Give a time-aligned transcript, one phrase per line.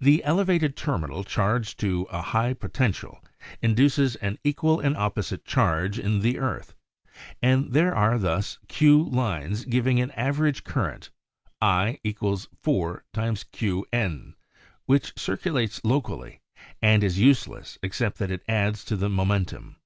[0.00, 3.20] The elevated terminal charged to a high potential
[3.60, 6.76] induces an equal and opposite charge in the earth
[7.42, 14.34] and there are thus Q lines giving an average current /= 4Qn
[14.84, 16.40] which circulates locally
[16.80, 19.76] and is useless except that it adds to the momen tum.